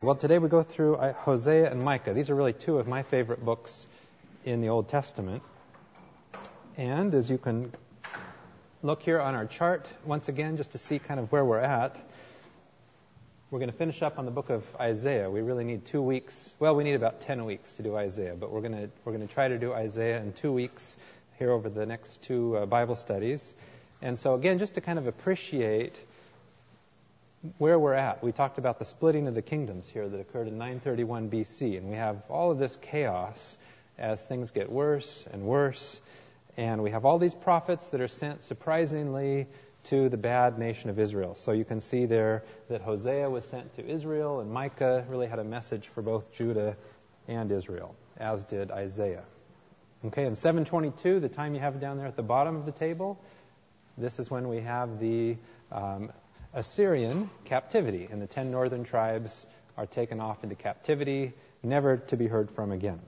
[0.00, 2.14] Well, today we go through uh, Hosea and Micah.
[2.14, 3.84] These are really two of my favorite books
[4.44, 5.42] in the Old Testament.
[6.76, 7.72] And as you can
[8.80, 12.00] look here on our chart once again, just to see kind of where we're at,
[13.50, 15.28] we're going to finish up on the book of Isaiah.
[15.28, 16.54] We really need two weeks.
[16.60, 19.26] Well, we need about 10 weeks to do Isaiah, but we're going to, we're going
[19.26, 20.96] to try to do Isaiah in two weeks
[21.40, 23.52] here over the next two uh, Bible studies.
[24.00, 26.00] And so, again, just to kind of appreciate
[27.58, 28.22] where we're at.
[28.22, 31.88] We talked about the splitting of the kingdoms here that occurred in 931 BC, and
[31.88, 33.56] we have all of this chaos
[33.96, 36.00] as things get worse and worse.
[36.56, 39.46] And we have all these prophets that are sent surprisingly
[39.84, 41.36] to the bad nation of Israel.
[41.36, 45.38] So you can see there that Hosea was sent to Israel, and Micah really had
[45.38, 46.76] a message for both Judah
[47.28, 49.24] and Israel, as did Isaiah.
[50.04, 53.18] Okay, in 722, the time you have down there at the bottom of the table,
[53.96, 55.36] this is when we have the
[55.72, 56.10] um,
[56.54, 62.26] Assyrian captivity, and the ten northern tribes are taken off into captivity, never to be
[62.26, 63.00] heard from again.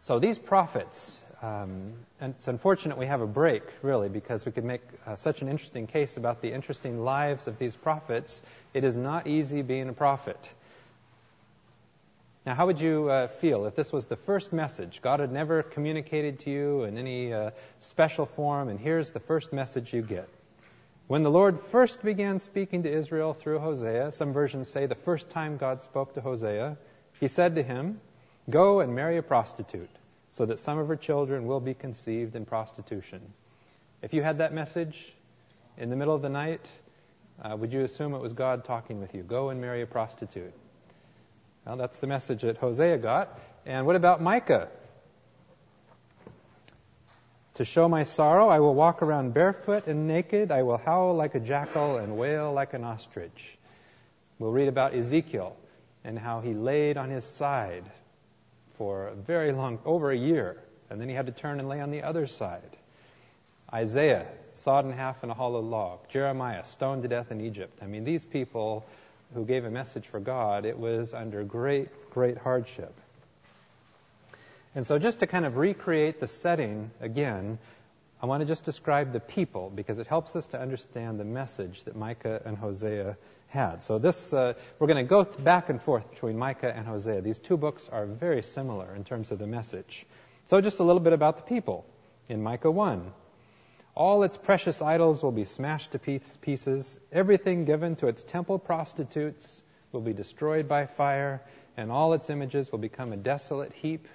[0.00, 4.64] So these prophets, um, and it's unfortunate we have a break, really, because we could
[4.64, 8.42] make uh, such an interesting case about the interesting lives of these prophets.
[8.72, 10.38] It is not easy being a prophet.
[12.46, 15.00] Now, how would you uh, feel if this was the first message?
[15.02, 19.52] God had never communicated to you in any uh, special form, and here's the first
[19.52, 20.28] message you get.
[21.08, 25.30] When the Lord first began speaking to Israel through Hosea, some versions say the first
[25.30, 26.78] time God spoke to Hosea,
[27.20, 28.00] he said to him,
[28.50, 29.90] Go and marry a prostitute,
[30.32, 33.20] so that some of her children will be conceived in prostitution.
[34.02, 35.14] If you had that message
[35.78, 36.68] in the middle of the night,
[37.40, 39.22] uh, would you assume it was God talking with you?
[39.22, 40.54] Go and marry a prostitute.
[41.64, 43.38] Well, that's the message that Hosea got.
[43.64, 44.70] And what about Micah?
[47.56, 50.52] To show my sorrow, I will walk around barefoot and naked.
[50.52, 53.56] I will howl like a jackal and wail like an ostrich.
[54.38, 55.56] We'll read about Ezekiel
[56.04, 57.90] and how he laid on his side
[58.74, 60.58] for a very long, over a year,
[60.90, 62.76] and then he had to turn and lay on the other side.
[63.72, 66.06] Isaiah, sawed in half in a hollow log.
[66.10, 67.78] Jeremiah, stoned to death in Egypt.
[67.80, 68.84] I mean, these people
[69.32, 72.92] who gave a message for God, it was under great, great hardship.
[74.76, 77.58] And so, just to kind of recreate the setting again,
[78.20, 81.84] I want to just describe the people because it helps us to understand the message
[81.84, 83.16] that Micah and Hosea
[83.46, 83.82] had.
[83.84, 87.22] So, this uh, we're going to go back and forth between Micah and Hosea.
[87.22, 90.04] These two books are very similar in terms of the message.
[90.44, 91.86] So, just a little bit about the people
[92.28, 93.10] in Micah 1.
[93.94, 96.98] All its precious idols will be smashed to pieces.
[97.10, 101.40] Everything given to its temple prostitutes will be destroyed by fire,
[101.78, 104.06] and all its images will become a desolate heap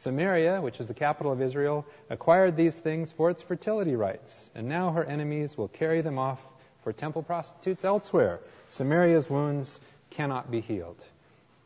[0.00, 4.68] Samaria, which is the capital of Israel, acquired these things for its fertility rites, and
[4.68, 6.40] now her enemies will carry them off
[6.82, 8.40] for temple prostitutes elsewhere.
[8.68, 9.80] Samaria's wounds
[10.10, 11.02] cannot be healed.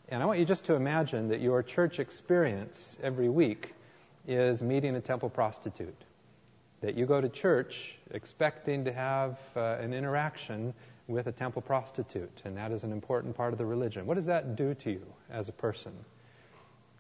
[0.09, 3.75] And I want you just to imagine that your church experience every week
[4.29, 6.01] is meeting a temple prostitute.
[6.83, 10.73] That you go to church expecting to have uh, an interaction
[11.09, 14.07] with a temple prostitute, and that is an important part of the religion.
[14.07, 15.93] What does that do to you as a person?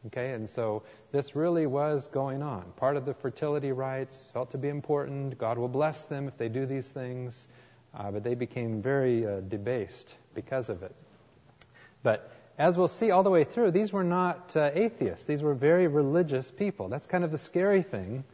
[0.06, 2.65] Okay, and so this really was going on.
[2.77, 5.37] Part of the fertility rites felt to be important.
[5.37, 7.47] God will bless them if they do these things,
[7.94, 10.94] uh, but they became very uh, debased because of it.
[12.03, 15.27] But as we'll see all the way through, these were not uh, atheists.
[15.27, 16.88] These were very religious people.
[16.88, 18.25] That's kind of the scary thing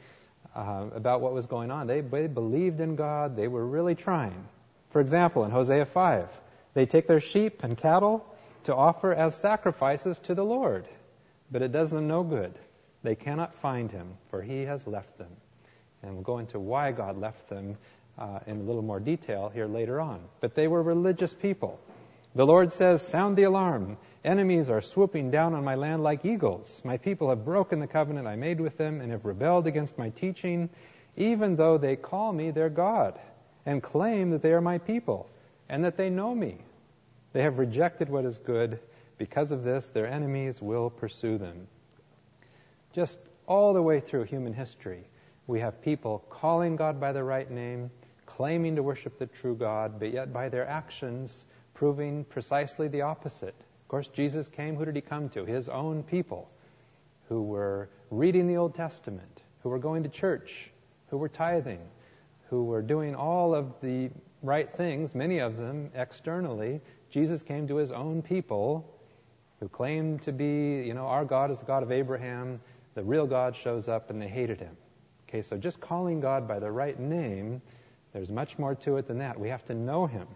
[0.54, 1.88] uh, about what was going on.
[1.88, 3.34] They, they believed in God.
[3.34, 4.46] They were really trying.
[4.90, 6.28] For example, in Hosea 5,
[6.74, 8.24] they take their sheep and cattle
[8.64, 10.86] to offer as sacrifices to the Lord
[11.50, 12.54] but it does them no good.
[13.02, 15.30] They cannot find him, for he has left them.
[16.02, 17.76] And we'll go into why God left them
[18.18, 20.20] uh, in a little more detail here later on.
[20.40, 21.78] But they were religious people.
[22.34, 23.96] The Lord says, Sound the alarm.
[24.24, 26.82] Enemies are swooping down on my land like eagles.
[26.84, 30.10] My people have broken the covenant I made with them and have rebelled against my
[30.10, 30.68] teaching,
[31.16, 33.18] even though they call me their God
[33.64, 35.28] and claim that they are my people
[35.68, 36.58] and that they know me.
[37.32, 38.80] They have rejected what is good
[39.18, 41.66] because of this, their enemies will pursue them.
[42.92, 45.04] Just all the way through human history,
[45.46, 47.90] we have people calling God by the right name,
[48.26, 53.54] claiming to worship the true God, but yet by their actions proving precisely the opposite.
[53.82, 55.44] Of course, Jesus came, who did he come to?
[55.44, 56.50] His own people
[57.28, 60.70] who were reading the Old Testament, who were going to church,
[61.08, 61.80] who were tithing,
[62.48, 64.10] who were doing all of the
[64.42, 66.80] right things, many of them externally.
[67.10, 68.92] Jesus came to his own people
[69.60, 72.60] who claimed to be, you know, our God is the God of Abraham.
[72.94, 74.76] The real God shows up and they hated him.
[75.28, 77.62] Okay, so just calling God by the right name,
[78.12, 79.38] there's much more to it than that.
[79.38, 80.26] We have to know him.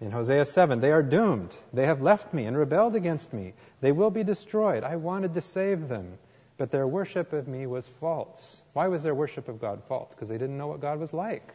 [0.00, 1.54] In Hosea 7, they are doomed.
[1.72, 3.54] They have left me and rebelled against me.
[3.80, 4.82] They will be destroyed.
[4.82, 6.18] I wanted to save them,
[6.58, 8.60] but their worship of me was false.
[8.72, 10.10] Why was their worship of God false?
[10.10, 11.54] Because they didn't know what God was like.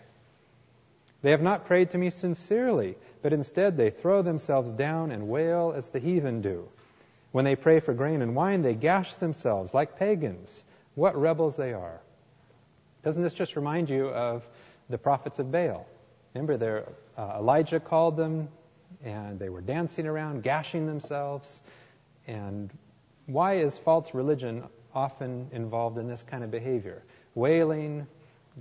[1.21, 5.73] They have not prayed to me sincerely, but instead they throw themselves down and wail
[5.75, 6.69] as the heathen do.
[7.31, 10.63] When they pray for grain and wine, they gash themselves like pagans.
[10.95, 11.99] What rebels they are.
[13.03, 14.47] Doesn't this just remind you of
[14.89, 15.85] the prophets of Baal?
[16.33, 16.85] Remember,
[17.17, 18.49] uh, Elijah called them,
[19.03, 21.61] and they were dancing around, gashing themselves.
[22.27, 22.71] And
[23.25, 24.63] why is false religion
[24.93, 27.03] often involved in this kind of behavior?
[27.35, 28.07] Wailing,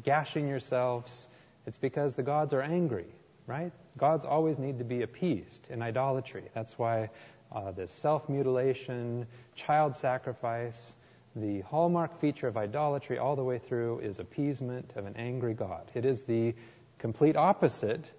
[0.02, 1.28] gashing yourselves.
[1.68, 3.04] It's because the gods are angry,
[3.46, 3.72] right?
[3.98, 6.44] Gods always need to be appeased in idolatry.
[6.54, 7.10] That's why
[7.52, 10.94] uh, this self mutilation, child sacrifice,
[11.36, 15.90] the hallmark feature of idolatry all the way through is appeasement of an angry God.
[15.92, 16.54] It is the
[16.98, 18.10] complete opposite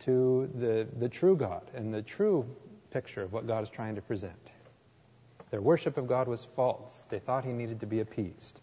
[0.00, 2.44] to the, the true God and the true
[2.90, 4.50] picture of what God is trying to present.
[5.50, 7.04] Their worship of God was false.
[7.08, 8.60] They thought he needed to be appeased.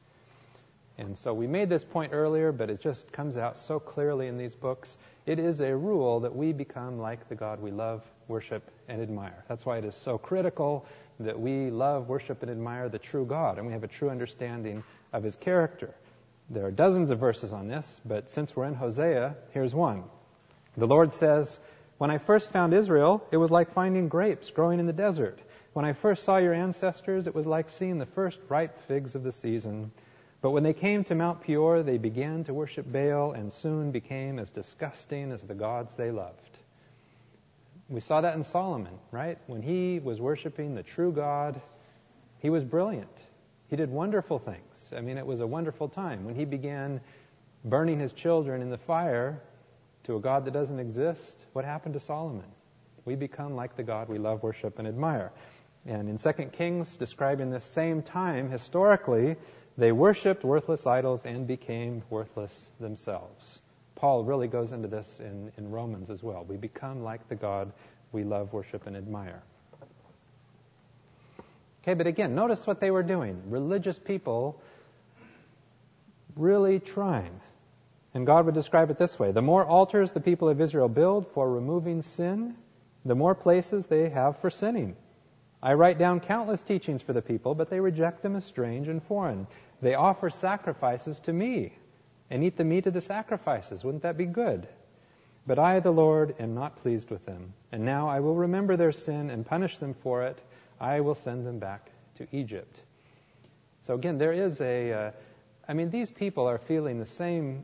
[1.00, 4.38] And so we made this point earlier, but it just comes out so clearly in
[4.38, 4.98] these books.
[5.25, 9.46] It is a rule that we become like the God we love, worship, and admire.
[9.48, 10.86] That's why it is so critical
[11.22, 14.84] that we love, worship, and admire the true God, and we have a true understanding
[15.13, 15.96] of his character.
[16.50, 20.04] There are dozens of verses on this, but since we're in Hosea, here's one.
[20.75, 21.60] The Lord says,
[21.98, 25.40] When I first found Israel, it was like finding grapes growing in the desert.
[25.72, 29.24] When I first saw your ancestors, it was like seeing the first ripe figs of
[29.24, 29.92] the season.
[30.41, 34.39] But when they came to Mount Peor, they began to worship Baal and soon became
[34.39, 36.57] as disgusting as the gods they loved.
[37.89, 39.38] We saw that in Solomon, right?
[39.47, 41.59] When he was worshiping the true God,
[42.38, 43.09] he was brilliant.
[43.69, 44.94] He did wonderful things.
[44.95, 46.24] I mean, it was a wonderful time.
[46.24, 47.01] When he began
[47.65, 49.42] burning his children in the fire
[50.03, 52.45] to a God that doesn't exist, what happened to Solomon?
[53.06, 55.31] We become like the God we love, worship, and admire.
[55.85, 59.35] And in 2 Kings, describing this same time historically,
[59.80, 63.62] they worshipped worthless idols and became worthless themselves.
[63.96, 66.46] Paul really goes into this in, in Romans as well.
[66.48, 67.72] We become like the God
[68.12, 69.42] we love, worship, and admire.
[71.84, 73.42] Okay, but again, notice what they were doing.
[73.48, 74.62] Religious people
[76.36, 77.40] really trying.
[78.14, 81.28] And God would describe it this way The more altars the people of Israel build
[81.34, 82.56] for removing sin,
[83.06, 84.96] the more places they have for sinning.
[85.62, 89.04] I write down countless teachings for the people, but they reject them as strange and
[89.04, 89.46] foreign.
[89.81, 91.74] They offer sacrifices to me
[92.30, 93.84] and eat the meat of the sacrifices.
[93.84, 94.68] Wouldn't that be good?
[95.48, 97.54] But I, the Lord, am not pleased with them.
[97.72, 100.40] And now I will remember their sin and punish them for it
[100.80, 102.81] I will send them back to Egypt.
[103.81, 104.94] So again, there is a.
[104.94, 105.12] Uh,
[105.68, 107.64] I mean, these people are feeling the same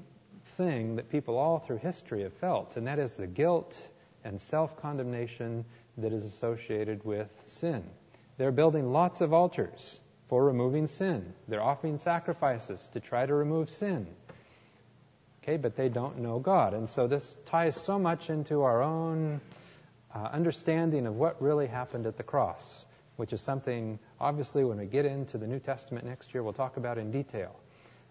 [0.58, 3.88] thing that people all through history have felt, and that is the guilt
[4.24, 5.66] and self condemnation
[5.98, 7.84] that is associated with sin.
[8.38, 11.34] They're building lots of altars for removing sin.
[11.48, 14.08] They're offering sacrifices to try to remove sin.
[15.44, 16.74] Okay, but they don't know God.
[16.74, 19.42] And so this ties so much into our own
[20.14, 22.86] uh, understanding of what really happened at the cross
[23.16, 26.78] which is something, obviously, when we get into the New Testament next year, we'll talk
[26.78, 27.56] about in detail.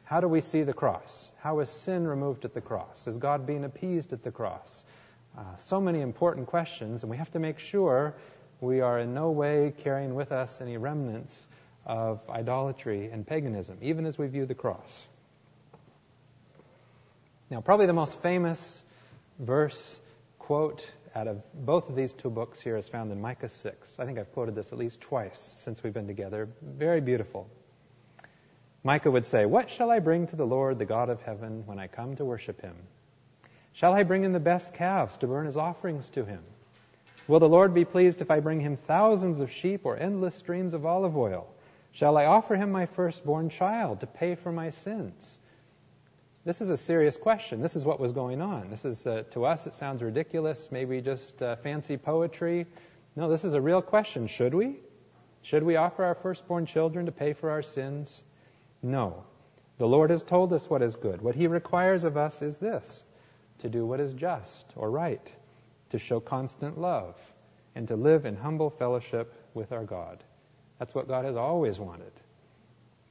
[0.05, 1.31] How do we see the cross?
[1.41, 3.07] How is sin removed at the cross?
[3.07, 4.85] Is God being appeased at the cross?
[5.37, 8.15] Uh, so many important questions, and we have to make sure
[8.61, 11.47] we are in no way carrying with us any remnants
[11.87, 15.07] of idolatry and paganism, even as we view the cross.
[17.51, 18.83] Now, probably the most famous
[19.39, 19.99] verse,
[20.39, 24.01] quote, out of both of these two books here is found in Micah 6.
[24.01, 26.49] I think I've quoted this at least twice since we've been together.
[26.61, 27.49] Very beautiful.
[28.83, 31.79] Micah would say, What shall I bring to the Lord, the God of heaven, when
[31.79, 32.75] I come to worship him?
[33.73, 36.43] Shall I bring in the best calves to burn his offerings to him?
[37.27, 40.75] Will the Lord be pleased if I bring him thousands of sheep or endless streams
[40.75, 41.47] of olive oil?
[41.95, 45.39] Shall I offer him my firstborn child to pay for my sins?
[46.45, 47.63] This is a serious question.
[47.63, 48.69] This is what was going on.
[48.69, 52.67] This is, uh, to us, it sounds ridiculous, maybe just uh, fancy poetry.
[53.15, 54.27] No, this is a real question.
[54.27, 54.77] Should we?
[55.43, 58.25] Should we offer our firstborn children to pay for our sins?
[58.83, 59.23] No.
[59.79, 61.23] The Lord has told us what is good.
[61.23, 63.05] What He requires of us is this
[63.61, 65.33] to do what is just or right,
[65.91, 67.15] to show constant love,
[67.77, 70.25] and to live in humble fellowship with our God.
[70.79, 72.13] That's what God has always wanted.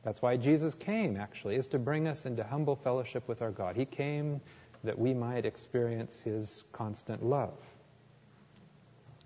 [0.04, 3.76] That's why Jesus came, actually, is to bring us into humble fellowship with our God.
[3.76, 4.42] He came
[4.84, 7.58] that we might experience His constant love.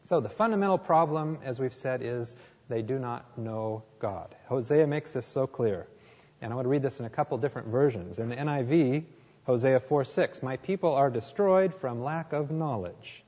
[0.03, 2.35] So, the fundamental problem, as we've said, is
[2.69, 4.35] they do not know God.
[4.47, 5.87] Hosea makes this so clear.
[6.41, 8.19] And I want to read this in a couple different versions.
[8.19, 9.03] In the NIV,
[9.45, 13.23] Hosea 4 6, My people are destroyed from lack of knowledge.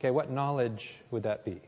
[0.00, 1.60] Okay, what knowledge would that be?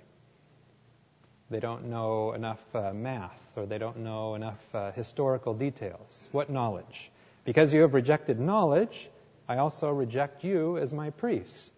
[1.54, 6.26] They don't know enough uh, math or they don't know enough uh, historical details.
[6.32, 7.12] What knowledge?
[7.44, 9.08] Because you have rejected knowledge,
[9.48, 11.70] I also reject you as my priests.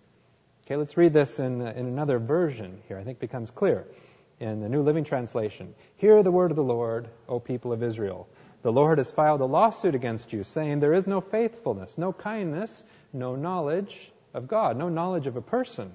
[0.65, 2.97] Okay, let's read this in, uh, in another version here.
[2.97, 3.87] I think becomes clear
[4.41, 5.75] in the New Living Translation.
[5.99, 8.27] Hear the word of the Lord, O people of Israel.
[8.63, 12.83] The Lord has filed a lawsuit against you, saying, There is no faithfulness, no kindness,
[13.13, 15.93] no knowledge of God, no knowledge of a person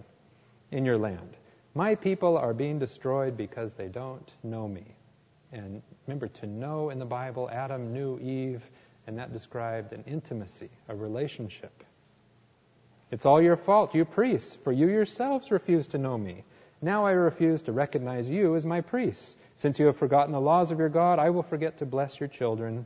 [0.70, 1.36] in your land.
[1.74, 4.84] My people are being destroyed because they don't know me.
[5.54, 8.64] And remember, to know in the Bible, Adam knew Eve,
[9.08, 11.84] and that described an intimacy, a relationship.
[13.10, 16.44] It's all your fault, you priests, for you yourselves refuse to know me.
[16.82, 19.36] Now I refuse to recognize you as my priests.
[19.56, 22.30] Since you have forgotten the laws of your God, I will forget to bless your
[22.30, 22.86] children.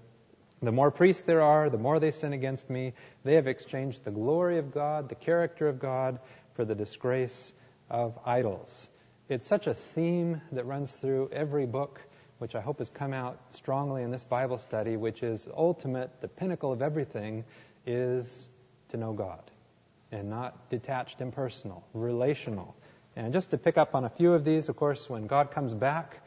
[0.62, 2.94] The more priests there are, the more they sin against me.
[3.24, 6.20] They have exchanged the glory of God, the character of God,
[6.56, 7.54] for the disgrace
[7.90, 8.90] of idols.
[9.30, 12.02] It's such a theme that runs through every book,
[12.38, 16.28] which I hope has come out strongly in this Bible study, which is ultimate, the
[16.28, 17.44] pinnacle of everything,
[17.86, 18.48] is
[18.90, 19.52] to know God
[20.12, 22.76] and not detached, impersonal, relational.
[23.16, 25.74] And just to pick up on a few of these, of course, when God comes
[25.74, 26.22] back,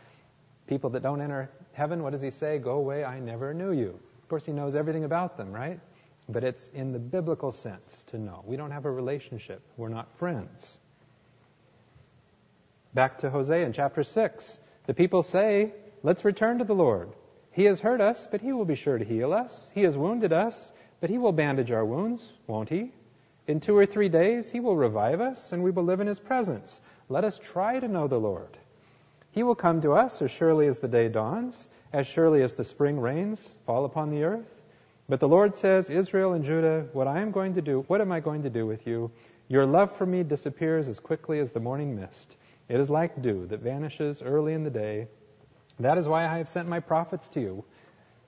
[0.67, 2.59] people that don't enter heaven, what does he say?
[2.59, 3.99] Go away, I never knew you.
[4.23, 5.79] Of course, he knows everything about them, right?
[6.29, 8.43] But it's in the biblical sense to know.
[8.47, 9.63] We don't have a relationship.
[9.77, 10.79] We're not friends.
[12.95, 14.59] Back to Hosea in chapter 6.
[14.87, 17.11] The people say, Let's return to the Lord.
[17.53, 19.71] He has hurt us, but he will be sure to heal us.
[19.75, 22.93] He has wounded us, but he will bandage our wounds, won't he?
[23.47, 26.21] In two or three days he will revive us, and we will live in his
[26.21, 26.81] presence.
[27.09, 28.57] Let us try to know the Lord.
[29.33, 32.65] He will come to us as surely as the day dawns, as surely as the
[32.65, 34.49] spring rains fall upon the earth.
[35.09, 38.13] But the Lord says, Israel and Judah, what I am going to do, what am
[38.13, 39.11] I going to do with you?
[39.49, 42.37] Your love for me disappears as quickly as the morning mist.
[42.69, 45.09] It is like dew that vanishes early in the day.
[45.81, 47.65] That is why I have sent my prophets to you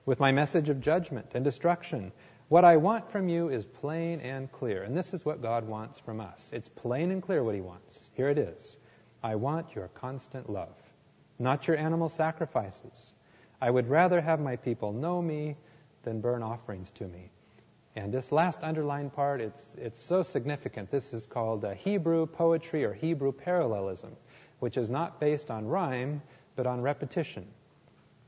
[0.05, 2.11] with my message of judgment and destruction.
[2.47, 4.81] What I want from you is plain and clear.
[4.83, 6.49] And this is what God wants from us.
[6.53, 8.09] It's plain and clear what He wants.
[8.15, 8.77] Here it is.
[9.23, 10.75] I want your constant love,
[11.37, 13.13] not your animal sacrifices.
[13.61, 15.55] I would rather have my people know me
[16.01, 17.29] than burn offerings to me.
[17.95, 20.89] And this last underlined part, it's, it's so significant.
[20.89, 24.15] This is called Hebrew poetry or Hebrew parallelism
[24.61, 26.21] which is not based on rhyme,
[26.55, 27.45] but on repetition.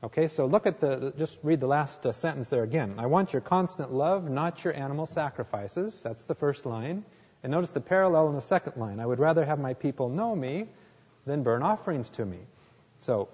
[0.02, 2.96] Okay, so look at the, just read the last uh, sentence there again.
[2.98, 6.02] I want your constant love, not your animal sacrifices.
[6.02, 7.04] That's the first line.
[7.42, 9.00] And notice the parallel in the second line.
[9.00, 10.66] I would rather have my people know me
[11.24, 12.40] than burn offerings to me.
[13.00, 13.28] So,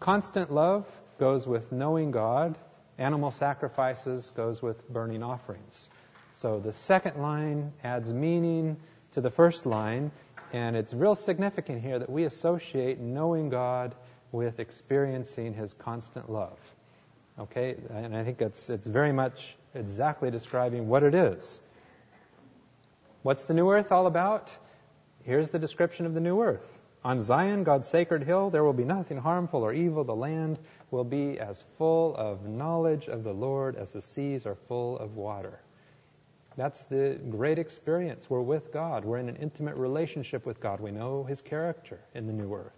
[0.00, 0.84] constant love
[1.20, 2.58] goes with knowing God.
[2.98, 5.88] Animal sacrifices goes with burning offerings.
[6.32, 8.78] So the second line adds meaning
[9.12, 10.10] to the first line,
[10.52, 13.94] and it's real significant here that we associate knowing God
[14.32, 16.58] with experiencing His constant love.
[17.38, 17.76] Okay?
[17.90, 21.60] And I think it's, it's very much exactly describing what it is.
[23.22, 24.54] What's the new earth all about?
[25.24, 26.66] Here's the description of the new earth.
[27.02, 30.04] On Zion, God's sacred hill, there will be nothing harmful or evil.
[30.04, 30.58] The land
[30.90, 35.16] will be as full of knowledge of the Lord as the seas are full of
[35.16, 35.60] water.
[36.56, 38.28] That's the great experience.
[38.28, 39.04] We're with God.
[39.04, 40.80] We're in an intimate relationship with God.
[40.80, 42.72] We know His character in the new earth.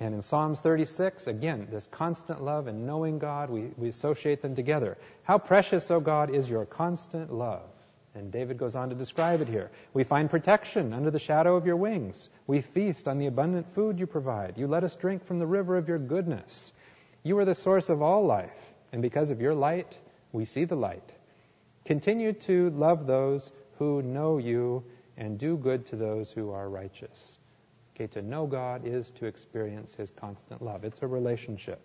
[0.00, 4.54] And in Psalms 36, again, this constant love and knowing God, we, we associate them
[4.54, 4.98] together.
[5.22, 7.62] How precious, O God, is your constant love.
[8.14, 9.70] And David goes on to describe it here.
[9.94, 12.28] We find protection under the shadow of your wings.
[12.46, 14.58] We feast on the abundant food you provide.
[14.58, 16.72] You let us drink from the river of your goodness.
[17.22, 19.96] You are the source of all life, and because of your light,
[20.32, 21.12] we see the light.
[21.84, 24.84] Continue to love those who know you
[25.16, 27.38] and do good to those who are righteous.
[27.94, 30.84] Okay, to know God is to experience His constant love.
[30.84, 31.80] It's a relationship.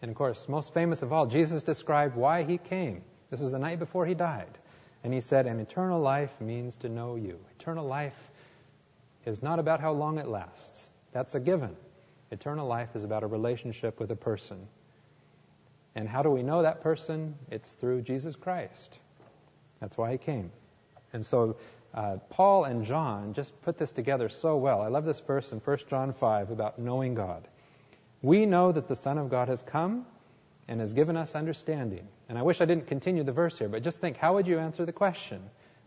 [0.00, 3.02] And of course, most famous of all, Jesus described why He came.
[3.30, 4.58] This was the night before He died.
[5.02, 7.38] And He said, An eternal life means to know you.
[7.58, 8.30] Eternal life
[9.26, 10.90] is not about how long it lasts.
[11.12, 11.76] That's a given.
[12.30, 14.66] Eternal life is about a relationship with a person.
[15.94, 17.34] And how do we know that person?
[17.50, 18.98] It's through Jesus Christ.
[19.80, 20.50] That's why he came.
[21.12, 21.56] And so
[21.94, 24.82] uh, Paul and John just put this together so well.
[24.82, 27.46] I love this verse in 1 John 5 about knowing God.
[28.22, 30.06] We know that the Son of God has come
[30.66, 32.08] and has given us understanding.
[32.28, 34.58] And I wish I didn't continue the verse here, but just think how would you
[34.58, 35.42] answer the question?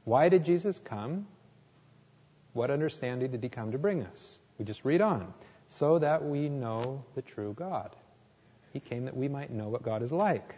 [0.06, 1.28] Why did Jesus come?
[2.54, 4.38] What understanding did he come to bring us?
[4.58, 5.34] We just read on.
[5.68, 7.94] So that we know the true God.
[8.74, 10.56] He came that we might know what God is like.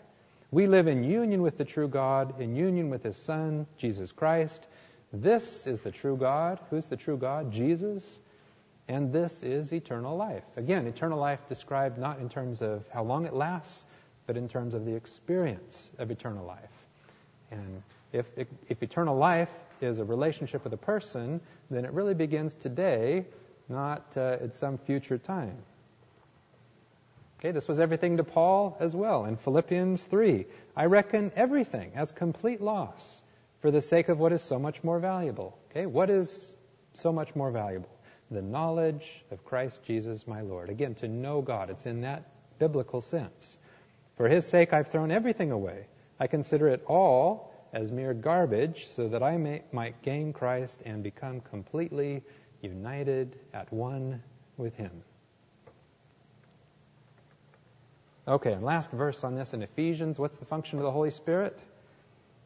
[0.51, 4.68] We live in union with the true God, in union with His Son, Jesus Christ.
[5.13, 6.60] This is the true God.
[6.70, 7.51] Who's the true God?
[7.51, 8.20] Jesus.
[8.88, 10.44] And this is eternal life.
[10.58, 13.86] Again, eternal life described not in terms of how long it lasts,
[14.25, 16.88] but in terms of the experience of eternal life.
[17.51, 19.51] And if, if, if eternal life
[19.82, 21.39] is a relationship with a person,
[21.70, 23.25] then it really begins today,
[23.70, 25.58] not uh, at some future time.
[27.39, 30.46] Okay, this was everything to Paul as well in Philippians 3.
[30.75, 33.22] I reckon everything as complete loss
[33.62, 35.58] for the sake of what is so much more valuable.
[35.72, 36.51] Okay, what is
[36.96, 37.88] so much more valuable?
[38.29, 40.69] The knowledge of Christ Jesus my Lord.
[40.69, 41.69] Again, to know God.
[41.69, 42.29] It's in that
[42.60, 43.58] biblical sense.
[44.17, 45.88] For his sake I've thrown everything away.
[46.19, 51.03] I consider it all as mere garbage so that I may, might gain Christ and
[51.03, 52.22] become completely
[52.62, 54.24] united at one
[54.58, 54.91] with him.
[58.29, 60.19] Okay, and last verse on this in Ephesians.
[60.19, 61.59] What's the function of the Holy Spirit?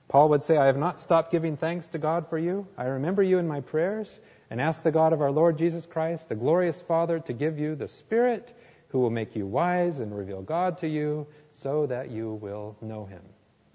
[0.07, 2.65] Paul would say, I have not stopped giving thanks to God for you.
[2.77, 4.17] I remember you in my prayers
[4.49, 7.75] and ask the God of our Lord Jesus Christ, the glorious Father, to give you
[7.75, 8.49] the Spirit
[8.89, 13.03] who will make you wise and reveal God to you so that you will know
[13.03, 13.21] him.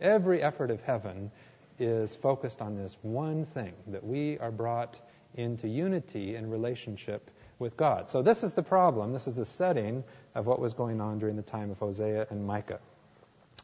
[0.00, 1.30] Every effort of heaven
[1.78, 4.98] is focused on this one thing that we are brought
[5.34, 8.10] into unity and relationship with God.
[8.10, 9.12] So this is the problem.
[9.12, 12.46] This is the setting of what was going on during the time of Hosea and
[12.46, 12.80] Micah.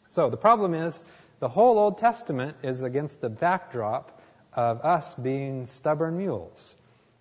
[0.09, 1.05] So the problem is
[1.41, 4.21] the whole Old Testament is against the backdrop
[4.53, 6.77] of us being stubborn mules.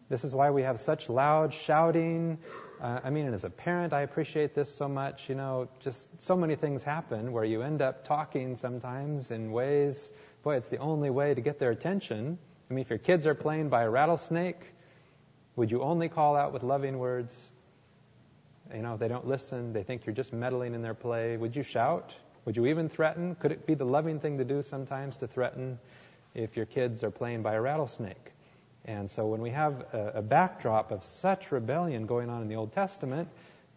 [0.09, 2.37] This is why we have such loud shouting.
[2.81, 5.29] Uh, I mean, as a parent, I appreciate this so much.
[5.29, 10.11] You know, just so many things happen where you end up talking sometimes in ways,
[10.43, 12.37] boy, it's the only way to get their attention.
[12.69, 14.72] I mean, if your kids are playing by a rattlesnake,
[15.55, 17.51] would you only call out with loving words?
[18.73, 19.73] You know, they don't listen.
[19.73, 21.37] They think you're just meddling in their play.
[21.37, 22.13] Would you shout?
[22.45, 23.35] Would you even threaten?
[23.35, 25.79] Could it be the loving thing to do sometimes to threaten
[26.33, 28.31] if your kids are playing by a rattlesnake?
[28.85, 32.55] And so when we have a, a backdrop of such rebellion going on in the
[32.55, 33.29] Old Testament,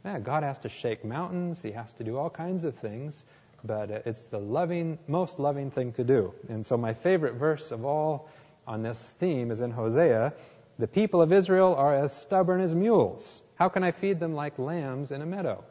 [0.02, 1.62] man, God has to shake mountains.
[1.62, 3.22] He has to do all kinds of things.
[3.64, 6.34] But uh, it's the loving, most loving thing to do.
[6.48, 8.28] And so my favorite verse of all
[8.66, 10.32] on this theme is in Hosea.
[10.78, 13.40] The people of Israel are as stubborn as mules.
[13.54, 15.64] How can I feed them like lambs in a meadow?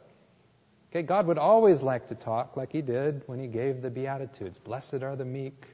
[0.90, 4.58] Okay, God would always like to talk like he did when he gave the Beatitudes.
[4.58, 5.66] Blessed are the meek.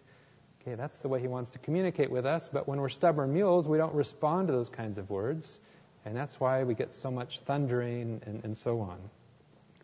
[0.61, 3.67] Okay, that's the way he wants to communicate with us, but when we're stubborn mules,
[3.67, 5.59] we don't respond to those kinds of words,
[6.05, 8.99] and that's why we get so much thundering and, and so on.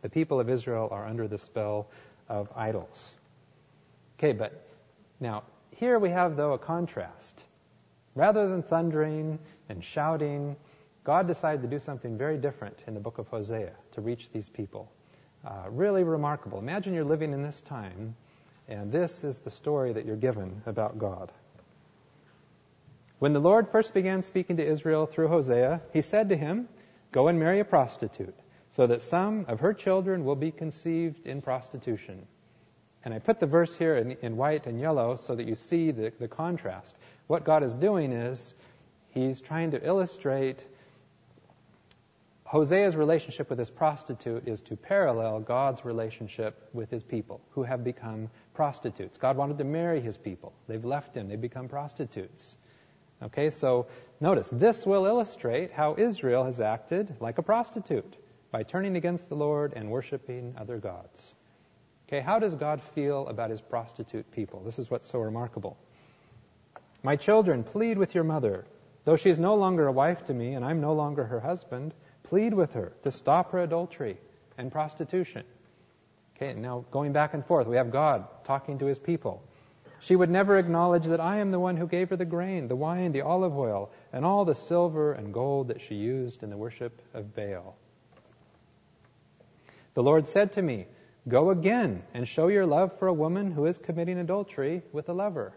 [0.03, 1.89] The people of Israel are under the spell
[2.29, 3.15] of idols.
[4.19, 4.69] Okay, but
[5.19, 7.43] now here we have, though, a contrast.
[8.19, 10.57] Rather than thundering and shouting,
[11.05, 14.49] God decided to do something very different in the book of Hosea to reach these
[14.49, 14.91] people.
[15.47, 16.59] Uh, really remarkable.
[16.59, 18.17] Imagine you're living in this time,
[18.67, 21.31] and this is the story that you're given about God.
[23.21, 26.69] When the Lord first began speaking to Israel through Hosea, he said to him,
[27.13, 28.35] Go and marry a prostitute,
[28.71, 32.27] so that some of her children will be conceived in prostitution.
[33.05, 35.93] And I put the verse here in, in white and yellow so that you see
[35.93, 36.97] the, the contrast.
[37.29, 38.55] What God is doing is
[39.11, 40.64] he's trying to illustrate
[42.51, 47.85] Hosea's relationship with his prostitute is to parallel God's relationship with his people who have
[47.85, 49.19] become prostitutes.
[49.19, 50.55] God wanted to marry his people.
[50.67, 51.29] They've left him.
[51.29, 52.57] They've become prostitutes.
[53.23, 53.88] Okay, so
[54.21, 58.17] notice this will illustrate how Israel has acted like a prostitute
[58.51, 61.35] by turning against the Lord and worshiping other gods.
[62.09, 64.62] Okay, how does God feel about his prostitute people?
[64.64, 65.77] This is what's so remarkable.
[67.03, 68.65] My children, plead with your mother.
[69.05, 71.95] Though she is no longer a wife to me and I'm no longer her husband,
[72.25, 74.19] plead with her to stop her adultery
[74.59, 75.45] and prostitution.
[76.37, 79.43] Okay, now going back and forth, we have God talking to his people.
[80.01, 82.77] She would never acknowledge that I am the one who gave her the grain, the
[82.77, 86.57] wine, the olive oil, and all the silver and gold that she used in the
[86.57, 87.77] worship of Baal.
[89.95, 90.87] The Lord said to me,
[91.27, 95.13] Go again and show your love for a woman who is committing adultery with a
[95.13, 95.53] lover.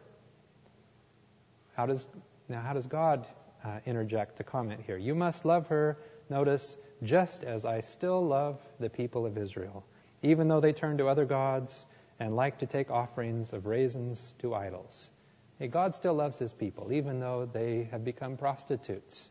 [1.81, 2.05] How does,
[2.47, 3.25] now, how does God
[3.65, 4.97] uh, interject to comment here?
[4.97, 5.97] You must love her,
[6.29, 9.83] notice, just as I still love the people of Israel,
[10.21, 11.87] even though they turn to other gods
[12.19, 15.09] and like to take offerings of raisins to idols.
[15.57, 19.27] Hey, God still loves his people, even though they have become prostitutes.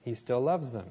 [0.00, 0.88] He still loves them.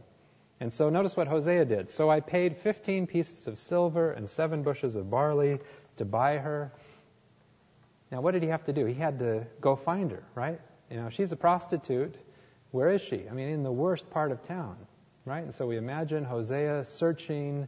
[0.59, 1.89] And so notice what Hosea did.
[1.89, 5.61] So I paid 15 pieces of silver and seven bushels of barley
[5.97, 6.71] to buy her.
[8.11, 8.85] Now, what did he have to do?
[8.85, 10.61] He had to go find her, right?
[10.91, 12.15] You know, she's a prostitute.
[12.71, 13.23] Where is she?
[13.29, 14.75] I mean, in the worst part of town,
[15.25, 15.43] right?
[15.43, 17.65] And so we imagine Hosea searching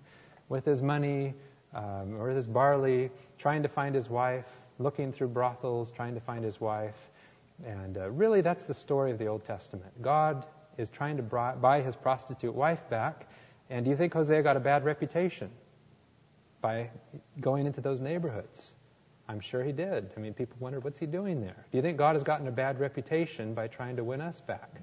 [0.50, 1.34] with his money
[1.74, 4.46] um, or his barley, trying to find his wife,
[4.78, 7.10] looking through brothels, trying to find his wife.
[7.66, 9.90] And uh, really, that's the story of the Old Testament.
[10.02, 10.46] God
[10.78, 13.28] is trying to buy his prostitute wife back.
[13.70, 15.50] And do you think Hosea got a bad reputation
[16.62, 16.90] by
[17.40, 18.74] going into those neighborhoods?
[19.34, 20.12] I'm sure he did.
[20.16, 21.66] I mean, people wondered, what's he doing there?
[21.72, 24.80] Do you think God has gotten a bad reputation by trying to win us back?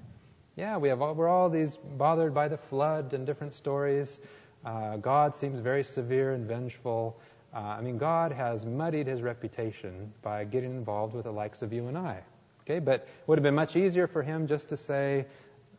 [0.57, 4.19] Yeah, we have all, we're all these bothered by the flood and different stories.
[4.65, 7.17] Uh, God seems very severe and vengeful.
[7.53, 11.71] Uh, I mean, God has muddied his reputation by getting involved with the likes of
[11.71, 12.21] you and I.
[12.63, 15.25] Okay, but it would have been much easier for him just to say,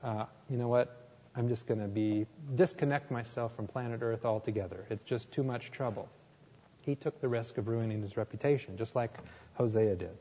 [0.02, 4.87] uh, you know what, I'm just going to be disconnect myself from planet Earth altogether.
[4.88, 6.08] It's just too much trouble.
[6.83, 9.16] He took the risk of ruining his reputation, just like
[9.55, 10.16] Hosea did.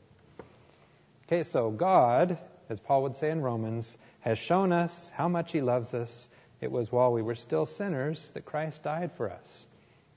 [1.26, 5.60] Okay, so God, as Paul would say in Romans, has shown us how much he
[5.60, 6.28] loves us.
[6.60, 9.66] It was while we were still sinners that Christ died for us.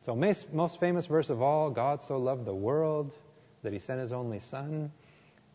[0.01, 3.11] So, most famous verse of all God so loved the world
[3.63, 4.91] that he sent his only Son.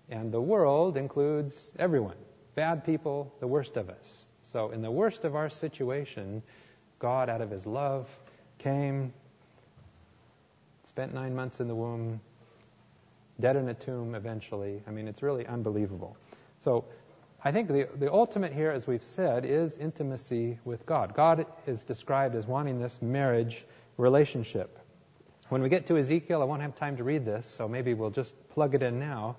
[0.08, 2.16] And the world includes everyone
[2.56, 4.24] bad people, the worst of us.
[4.42, 6.42] So, in the worst of our situation,
[6.98, 8.08] God, out of his love,
[8.58, 9.12] came,
[10.90, 12.20] spent nine months in the womb,
[13.38, 14.82] dead in a tomb eventually.
[14.88, 16.16] I mean, it's really unbelievable.
[16.58, 16.84] So,
[17.44, 21.14] I think the, the ultimate here, as we've said, is intimacy with God.
[21.14, 23.64] God is described as wanting this marriage
[23.98, 24.80] relationship.
[25.48, 28.10] When we get to Ezekiel, I won't have time to read this, so maybe we'll
[28.10, 29.36] just plug it in now.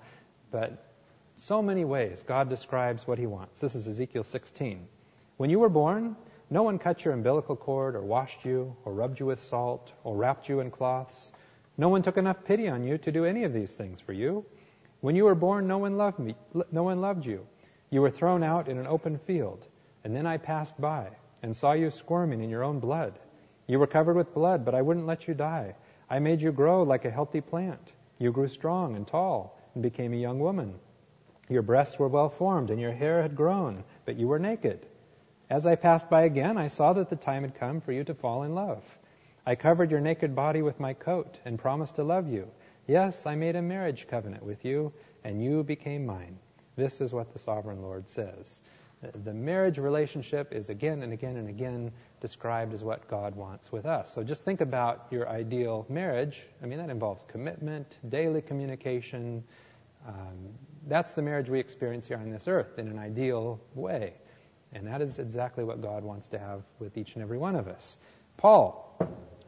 [0.50, 0.90] But
[1.36, 3.60] so many ways God describes what he wants.
[3.60, 4.88] This is Ezekiel 16.
[5.36, 6.16] When you were born,
[6.48, 10.16] no one cut your umbilical cord or washed you or rubbed you with salt or
[10.16, 11.30] wrapped you in cloths.
[11.76, 14.44] No one took enough pity on you to do any of these things for you.
[15.00, 16.34] When you were born, no one loved me,
[16.70, 17.46] no one loved you.
[17.90, 19.66] You were thrown out in an open field,
[20.04, 21.08] and then I passed by
[21.42, 23.18] and saw you squirming in your own blood.
[23.66, 25.74] You were covered with blood, but I wouldn't let you die.
[26.08, 27.92] I made you grow like a healthy plant.
[28.18, 30.74] You grew strong and tall and became a young woman.
[31.48, 34.86] Your breasts were well formed, and your hair had grown, but you were naked.
[35.50, 38.14] As I passed by again, I saw that the time had come for you to
[38.14, 38.84] fall in love.
[39.44, 42.48] I covered your naked body with my coat and promised to love you.
[42.86, 44.92] Yes, I made a marriage covenant with you,
[45.24, 46.38] and you became mine.
[46.76, 48.62] This is what the sovereign Lord says.
[49.24, 53.84] The marriage relationship is again and again and again described as what God wants with
[53.84, 54.14] us.
[54.14, 56.46] So just think about your ideal marriage.
[56.62, 59.42] I mean, that involves commitment, daily communication.
[60.06, 60.50] Um,
[60.86, 64.14] that's the marriage we experience here on this earth in an ideal way.
[64.72, 67.66] And that is exactly what God wants to have with each and every one of
[67.66, 67.98] us.
[68.36, 68.96] Paul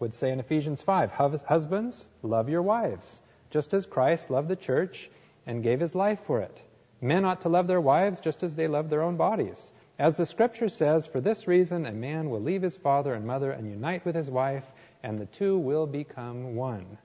[0.00, 5.10] would say in Ephesians 5 Husbands, love your wives, just as Christ loved the church
[5.46, 6.60] and gave his life for it.
[7.00, 9.72] Men ought to love their wives just as they love their own bodies.
[9.98, 13.52] As the scripture says, for this reason a man will leave his father and mother
[13.52, 14.64] and unite with his wife,
[15.02, 16.98] and the two will become one.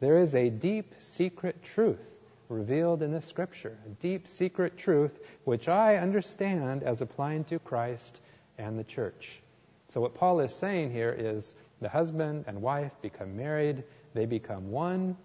[0.00, 2.00] There is a deep, secret truth
[2.48, 8.20] revealed in this scripture, a deep, secret truth which I understand as applying to Christ
[8.58, 9.40] and the church.
[9.88, 14.70] So, what Paul is saying here is the husband and wife become married, they become
[14.70, 15.16] one.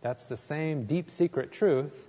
[0.00, 2.08] That's the same deep, secret truth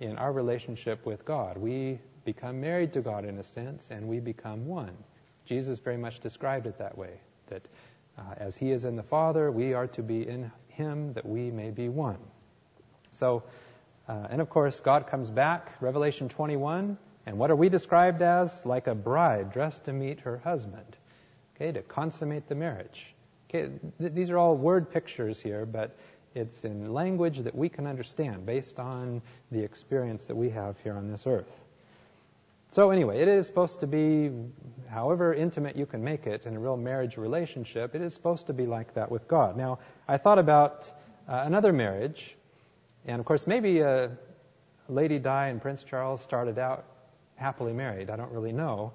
[0.00, 1.56] in our relationship with God.
[1.56, 4.96] We become married to God in a sense, and we become one.
[5.44, 7.62] Jesus very much described it that way that
[8.18, 11.50] uh, as He is in the Father, we are to be in Him that we
[11.50, 12.18] may be one.
[13.12, 13.42] So,
[14.08, 18.64] uh, and of course, God comes back, Revelation 21, and what are we described as?
[18.64, 20.96] Like a bride dressed to meet her husband,
[21.60, 23.14] okay, to consummate the marriage.
[23.48, 25.96] Okay, th- these are all word pictures here, but
[26.34, 29.20] it's in language that we can understand based on
[29.50, 31.64] the experience that we have here on this earth.
[32.72, 34.30] So, anyway, it is supposed to be,
[34.88, 38.52] however intimate you can make it in a real marriage relationship, it is supposed to
[38.52, 39.56] be like that with God.
[39.56, 40.90] Now, I thought about
[41.28, 42.36] uh, another marriage,
[43.06, 43.82] and of course, maybe
[44.88, 46.84] Lady Di and Prince Charles started out
[47.34, 48.08] happily married.
[48.08, 48.92] I don't really know.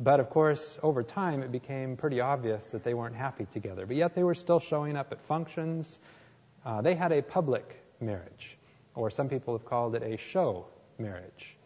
[0.00, 3.84] But of course, over time, it became pretty obvious that they weren't happy together.
[3.84, 5.98] But yet, they were still showing up at functions.
[6.64, 8.56] Uh, they had a public marriage,
[8.94, 10.66] or some people have called it a show
[10.98, 11.56] marriage.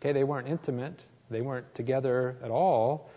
[0.00, 3.10] Okay, they weren't intimate, they weren't together at all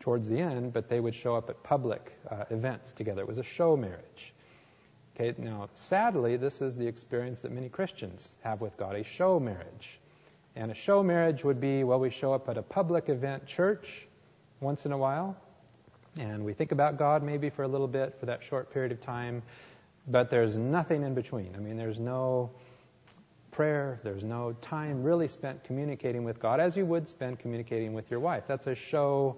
[0.00, 3.22] towards the end, but they would show up at public uh, events together.
[3.22, 4.32] It was a show marriage.
[5.14, 9.40] Okay, now sadly, this is the experience that many Christians have with God a show
[9.40, 10.00] marriage.
[10.56, 14.08] And a show marriage would be, well, we show up at a public event church
[14.60, 15.36] once in a while,
[16.18, 19.02] and we think about God maybe for a little bit for that short period of
[19.02, 19.42] time,
[20.08, 21.54] but there's nothing in between.
[21.54, 22.50] I mean, there's no
[23.50, 24.00] prayer.
[24.02, 28.20] There's no time really spent communicating with God as you would spend communicating with your
[28.20, 28.44] wife.
[28.46, 29.36] That's a show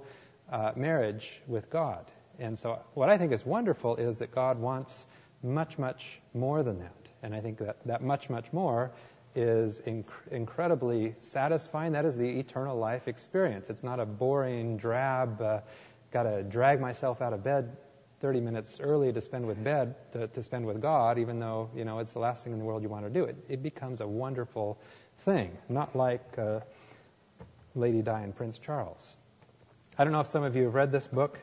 [0.52, 2.12] uh, marriage with God.
[2.38, 5.07] And so, what I think is wonderful is that God wants
[5.42, 6.94] much, much more than that.
[7.24, 8.92] And I think that, that much, much more
[9.35, 11.93] is inc- incredibly satisfying.
[11.93, 13.71] That is the eternal life experience.
[13.71, 15.61] It's not a boring, drab, uh,
[16.11, 17.77] got to drag myself out of bed
[18.21, 21.85] 30 minutes early to spend with bed to, to, spend with God, even though you
[21.85, 23.25] know it's the last thing in the world you want to do.
[23.25, 24.79] It it becomes a wonderful
[25.21, 26.61] thing, not like uh,
[27.75, 29.17] Lady Di and Prince Charles.
[29.97, 31.38] I don't know if some of you have read this book,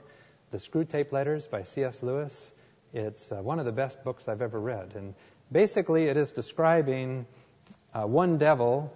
[0.51, 2.03] The Screwtape Letters by C.S.
[2.03, 2.51] Lewis.
[2.93, 5.13] It's uh, one of the best books I've ever read, and
[5.51, 7.25] basically it is describing
[7.95, 8.91] uh, one devil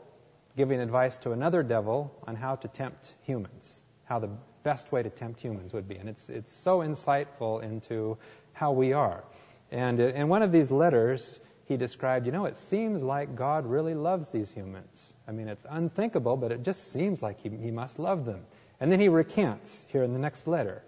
[0.58, 4.30] giving advice to another devil on how to tempt humans, how the
[4.64, 5.96] best way to tempt humans would be.
[5.96, 8.18] And it's, it's so insightful into
[8.52, 9.24] how we are.
[9.72, 13.94] And in one of these letters, he described, you know, it seems like God really
[13.94, 15.14] loves these humans.
[15.28, 18.42] I mean, it's unthinkable, but it just seems like he, he must love them.
[18.82, 20.84] And then he recants here in the next letter.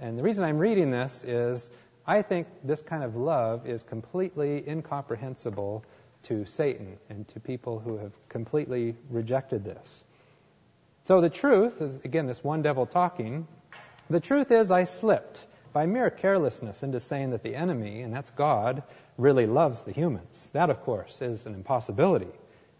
[0.00, 1.70] And the reason I'm reading this is
[2.06, 5.84] I think this kind of love is completely incomprehensible
[6.28, 10.04] to Satan and to people who have completely rejected this.
[11.04, 13.46] So the truth is, again, this one devil talking,
[14.10, 18.30] the truth is I slipped by mere carelessness into saying that the enemy, and that's
[18.30, 18.82] God,
[19.16, 20.50] really loves the humans.
[20.52, 22.30] That, of course, is an impossibility.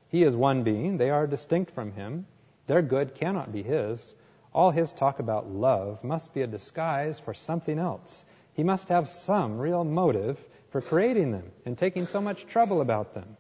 [0.08, 0.98] He is one being.
[0.98, 2.26] They are distinct from him.
[2.66, 4.14] Their good cannot be his.
[4.52, 8.24] All his talk about love must be a disguise for something else.
[8.52, 10.38] He must have some real motive
[10.70, 13.38] for creating them and taking so much trouble about them.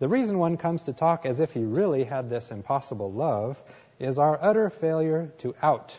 [0.00, 3.62] The reason one comes to talk as if he really had this impossible love
[3.98, 5.94] is our utter failure to out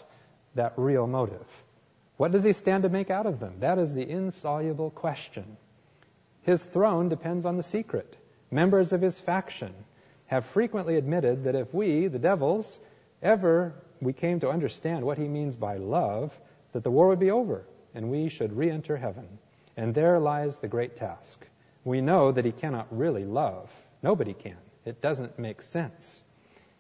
[0.55, 1.45] that real motive.
[2.17, 3.59] What does he stand to make out of them?
[3.59, 5.55] That is the insoluble question.
[6.41, 8.17] His throne depends on the secret.
[8.49, 9.71] Members of his faction
[10.25, 12.79] have frequently admitted that if we, the devils,
[13.21, 16.37] ever we came to understand what he means by love,
[16.73, 19.27] that the war would be over and we should re-enter heaven.
[19.77, 21.45] And there lies the great task.
[21.83, 23.71] We know that he cannot really love.
[24.03, 24.57] Nobody can.
[24.85, 26.23] It doesn't make sense.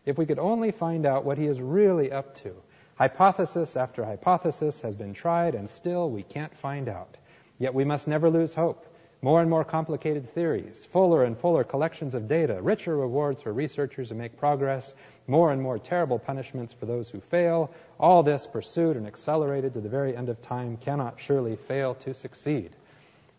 [0.05, 2.55] If we could only find out what he is really up to.
[2.95, 7.17] Hypothesis after hypothesis has been tried, and still we can't find out.
[7.59, 8.87] Yet we must never lose hope.
[9.23, 14.09] More and more complicated theories, fuller and fuller collections of data, richer rewards for researchers
[14.09, 14.95] who make progress,
[15.27, 17.71] more and more terrible punishments for those who fail.
[17.99, 22.15] All this pursued and accelerated to the very end of time cannot surely fail to
[22.15, 22.71] succeed.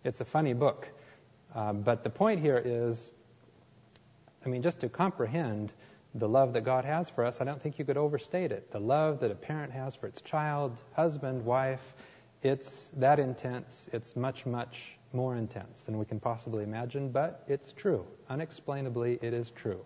[0.04, 0.88] It's a funny book.
[1.52, 3.10] Um, but the point here is,
[4.44, 5.72] I mean, just to comprehend
[6.14, 8.70] the love that God has for us, I don't think you could overstate it.
[8.70, 11.94] The love that a parent has for its child, husband, wife,
[12.42, 13.88] it's that intense.
[13.92, 18.04] It's much, much more intense than we can possibly imagine, but it's true.
[18.28, 19.84] Unexplainably, it is true.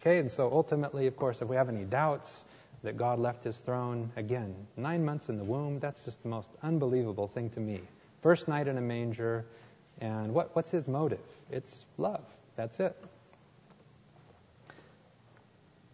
[0.00, 2.44] Okay, and so ultimately, of course, if we have any doubts
[2.82, 6.50] that God left his throne, again, nine months in the womb, that's just the most
[6.62, 7.80] unbelievable thing to me.
[8.22, 9.44] First night in a manger,
[10.00, 11.20] and what, what's his motive?
[11.50, 12.24] It's love.
[12.56, 12.96] That's it.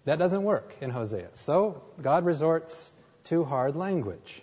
[0.09, 1.29] That doesn't work in Hosea.
[1.35, 2.90] So God resorts
[3.25, 4.42] to hard language.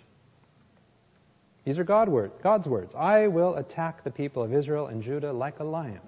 [1.64, 2.94] These are God word, God's words.
[2.94, 6.02] I will attack the people of Israel and Judah like a lion.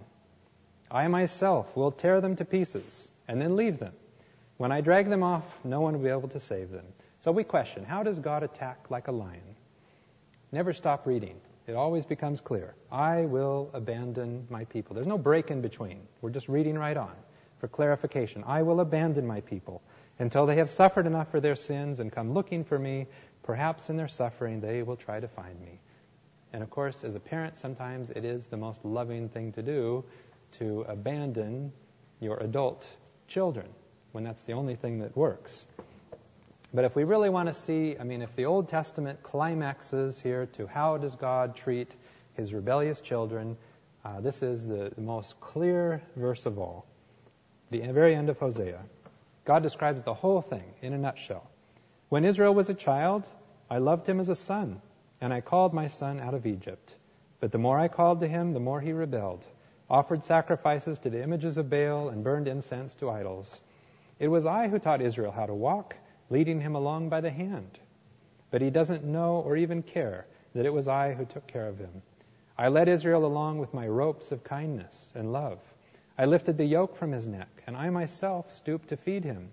[0.89, 3.95] I myself will tear them to pieces and then leave them.
[4.59, 6.87] When I drag them off, no one will be able to save them.
[7.19, 9.57] So we question how does God attack like a lion?
[10.53, 11.35] Never stop reading.
[11.67, 12.77] It always becomes clear.
[12.93, 14.95] I will abandon my people.
[14.95, 16.07] There's no break in between.
[16.21, 17.17] We're just reading right on
[17.59, 18.45] for clarification.
[18.47, 19.83] I will abandon my people
[20.19, 23.07] until they have suffered enough for their sins and come looking for me.
[23.43, 25.81] Perhaps in their suffering they will try to find me.
[26.53, 30.05] And of course, as a parent, sometimes it is the most loving thing to do
[30.53, 31.73] to abandon
[32.21, 32.89] your adult
[33.29, 33.69] children
[34.13, 35.67] when that's the only thing that works.
[36.73, 40.47] But if we really want to see, I mean, if the Old Testament climaxes here
[40.55, 41.95] to how does God treat
[42.35, 43.57] his rebellious children,
[44.05, 46.87] uh, this is the, the most clear verse of all
[47.71, 48.81] the very end of Hosea,
[49.45, 51.49] God describes the whole thing in a nutshell.
[52.09, 53.29] When Israel was a child,
[53.71, 54.81] I loved him as a son,
[55.21, 56.95] and I called my son out of Egypt.
[57.41, 59.47] But the more I called to him, the more he rebelled,
[59.91, 63.61] offered sacrifices to the images of Baal, and burned incense to idols.
[64.19, 65.95] It was I who taught Israel how to walk,
[66.31, 67.79] leading him along by the hand.
[68.51, 71.79] But he doesn't know or even care that it was I who took care of
[71.79, 72.03] him.
[72.57, 75.61] I led Israel along with my ropes of kindness and love.
[76.21, 79.53] I lifted the yoke from his neck, and I myself stooped to feed him.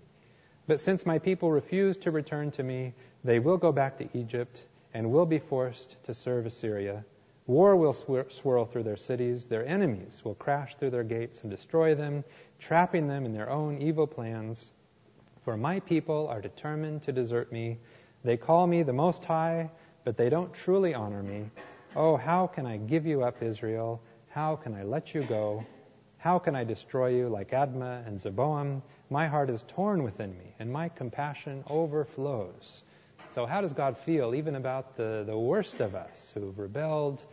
[0.66, 4.60] But since my people refuse to return to me, they will go back to Egypt
[4.92, 7.04] and will be forced to serve Assyria.
[7.46, 9.46] War will swirl through their cities.
[9.46, 12.24] Their enemies will crash through their gates and destroy them,
[12.58, 14.72] trapping them in their own evil plans.
[15.44, 17.78] For my people are determined to desert me.
[18.24, 19.70] They call me the Most High,
[20.02, 21.44] but they don't truly honor me.
[21.94, 24.02] Oh, how can I give you up, Israel?
[24.30, 25.64] How can I let you go?
[26.26, 28.82] How can I destroy you like Admah and Zeboiim?
[29.10, 32.82] My heart is torn within me, and my compassion overflows.
[33.30, 37.24] So, how does God feel even about the, the worst of us who've rebelled?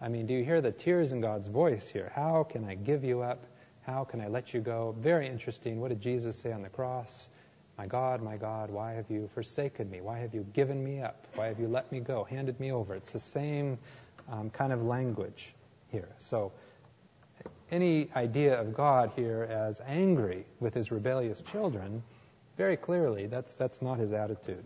[0.00, 2.12] I mean, do you hear the tears in God's voice here?
[2.14, 3.42] How can I give you up?
[3.82, 4.94] How can I let you go?
[5.00, 5.80] Very interesting.
[5.80, 7.28] What did Jesus say on the cross?
[7.76, 10.02] My God, my God, why have you forsaken me?
[10.02, 11.26] Why have you given me up?
[11.34, 12.94] Why have you let me go, handed me over?
[12.94, 13.76] It's the same
[14.30, 15.52] um, kind of language
[15.90, 16.10] here.
[16.18, 16.52] So,
[17.70, 22.02] any idea of God here as angry with his rebellious children,
[22.56, 24.64] very clearly, that's, that's not his attitude.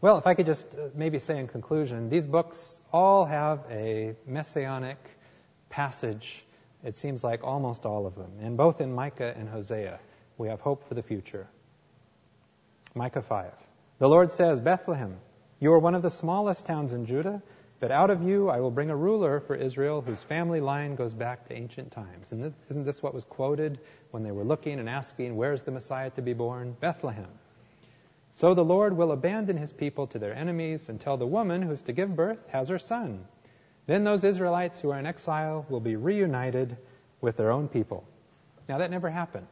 [0.00, 4.14] Well, if I could just uh, maybe say in conclusion, these books all have a
[4.26, 4.98] messianic
[5.70, 6.44] passage,
[6.84, 8.30] it seems like almost all of them.
[8.40, 9.98] And both in Micah and Hosea,
[10.38, 11.48] we have hope for the future.
[12.94, 13.52] Micah 5.
[13.98, 15.16] The Lord says, Bethlehem,
[15.60, 17.42] you are one of the smallest towns in Judah,
[17.80, 21.12] but out of you I will bring a ruler for Israel whose family line goes
[21.12, 22.32] back to ancient times.
[22.32, 23.78] And isn't this what was quoted
[24.10, 26.76] when they were looking and asking, where's the Messiah to be born?
[26.80, 27.28] Bethlehem.
[28.30, 31.92] So the Lord will abandon his people to their enemies until the woman who's to
[31.92, 33.24] give birth has her son.
[33.86, 36.76] Then those Israelites who are in exile will be reunited
[37.20, 38.04] with their own people.
[38.68, 39.46] Now, that never happened.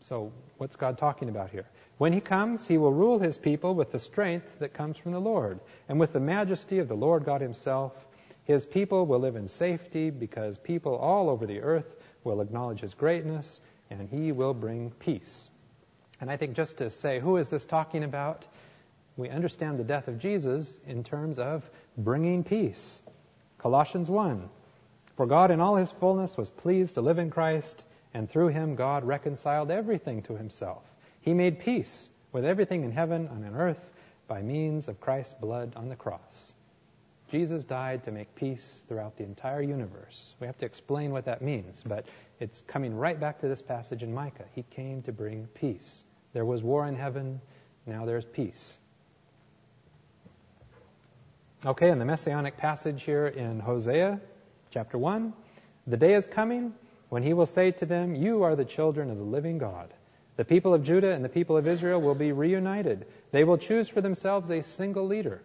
[0.00, 1.66] So, what's God talking about here?
[1.98, 5.20] When he comes, he will rule his people with the strength that comes from the
[5.20, 5.58] Lord,
[5.88, 7.92] and with the majesty of the Lord God himself.
[8.44, 12.94] His people will live in safety because people all over the earth will acknowledge his
[12.94, 15.50] greatness, and he will bring peace.
[16.20, 18.44] And I think just to say, who is this talking about?
[19.16, 23.02] We understand the death of Jesus in terms of bringing peace.
[23.58, 24.48] Colossians 1.
[25.16, 27.82] For God in all his fullness was pleased to live in Christ,
[28.14, 30.84] and through him God reconciled everything to himself.
[31.20, 33.80] He made peace with everything in heaven and on earth
[34.26, 36.52] by means of Christ's blood on the cross.
[37.30, 40.34] Jesus died to make peace throughout the entire universe.
[40.40, 42.06] We have to explain what that means, but
[42.40, 44.46] it's coming right back to this passage in Micah.
[44.54, 46.02] He came to bring peace.
[46.32, 47.40] There was war in heaven,
[47.86, 48.74] now there's peace.
[51.66, 54.20] Okay, in the messianic passage here in Hosea
[54.70, 55.32] chapter 1,
[55.86, 56.72] the day is coming
[57.08, 59.92] when he will say to them, You are the children of the living God.
[60.38, 63.06] The people of Judah and the people of Israel will be reunited.
[63.32, 65.42] They will choose for themselves a single leader.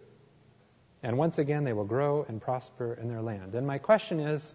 [1.02, 3.56] And once again, they will grow and prosper in their land.
[3.56, 4.54] And my question is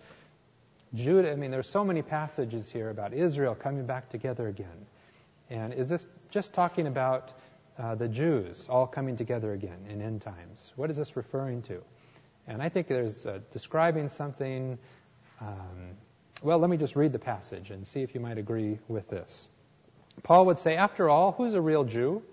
[0.95, 4.87] Judah, I mean, there's so many passages here about Israel coming back together again.
[5.49, 7.33] And is this just talking about
[7.77, 10.71] uh, the Jews all coming together again in end times?
[10.77, 11.83] What is this referring to?
[12.47, 14.77] And I think there's uh, describing something.
[15.41, 15.97] Um,
[16.41, 19.49] well, let me just read the passage and see if you might agree with this.
[20.23, 22.23] Paul would say, After all, who's a real Jew?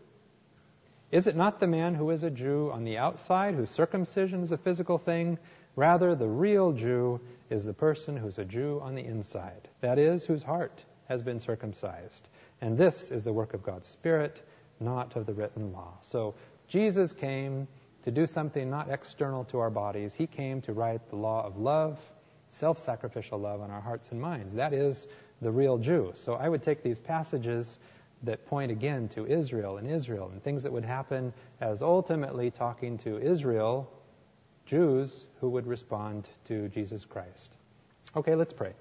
[1.11, 4.53] Is it not the man who is a Jew on the outside, whose circumcision is
[4.53, 5.39] a physical thing?
[5.77, 10.25] Rather, the real Jew is the person who's a Jew on the inside, that is,
[10.25, 12.27] whose heart has been circumcised.
[12.61, 14.43] And this is the work of God's Spirit,
[14.81, 15.95] not of the written law.
[16.01, 16.35] So
[16.69, 17.69] Jesus came
[18.03, 20.15] to do something not external to our bodies.
[20.15, 21.99] He came to write the law of love,
[22.51, 24.55] self sacrificial love on our hearts and minds.
[24.55, 25.07] That is
[25.41, 26.13] the real Jew.
[26.15, 27.79] So I would take these passages
[28.23, 32.99] that point again to Israel and Israel and things that would happen as ultimately talking
[32.99, 33.91] to Israel,
[34.65, 37.53] Jews who would respond to Jesus Christ.
[38.17, 38.73] Okay, let's pray.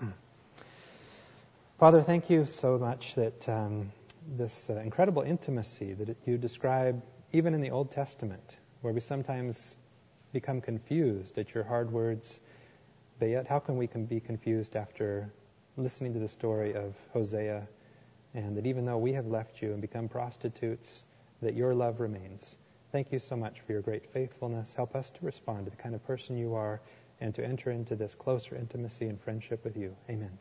[1.78, 3.92] Father, thank you so much that um,
[4.36, 8.42] this uh, incredible intimacy that you describe even in the Old Testament,
[8.80, 9.76] where we sometimes
[10.32, 12.40] become confused at your hard words,
[13.18, 15.32] but yet how can we can be confused after
[15.82, 17.66] listening to the story of Hosea,
[18.34, 21.04] and that even though we have left you and become prostitutes,
[21.42, 22.56] that your love remains.
[22.92, 24.74] Thank you so much for your great faithfulness.
[24.74, 26.80] Help us to respond to the kind of person you are
[27.20, 29.96] and to enter into this closer intimacy and friendship with you.
[30.08, 30.38] Amen.